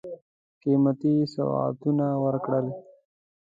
قېمتي 0.61 1.13
سوغاتونه 1.33 2.05
ورکړل. 2.23 2.67